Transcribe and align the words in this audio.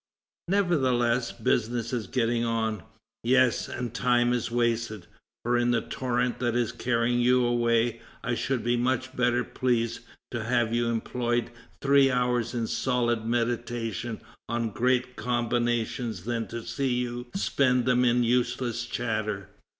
"Nevertheless, 0.47 1.31
business 1.31 1.93
is 1.93 2.07
getting 2.07 2.43
on." 2.43 2.81
"Yes, 3.23 3.69
and 3.69 3.93
time 3.93 4.33
is 4.33 4.49
wasted, 4.49 5.05
for 5.43 5.59
in 5.59 5.69
the 5.69 5.81
torrent 5.81 6.39
that 6.39 6.55
is 6.55 6.71
carrying 6.71 7.19
you 7.19 7.45
away, 7.45 8.01
I 8.23 8.33
should 8.33 8.63
be 8.63 8.75
much 8.77 9.15
better 9.15 9.43
pleased 9.43 9.99
to 10.31 10.43
have 10.43 10.73
you 10.73 10.87
employ 10.87 11.49
three 11.83 12.09
hours 12.09 12.55
in 12.55 12.65
solid 12.65 13.27
meditation 13.27 14.21
on 14.49 14.71
great 14.71 15.15
combinations 15.17 16.23
than 16.23 16.47
to 16.47 16.63
see 16.63 16.95
you 16.95 17.27
spend 17.35 17.85
them 17.85 18.03
in 18.03 18.23
useless 18.23 18.87
chatter." 18.87 19.49